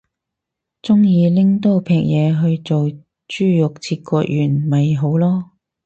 [0.81, 2.89] 鍾意拎刀劈嘢去做
[3.27, 5.49] 豬肉切割員咪好囉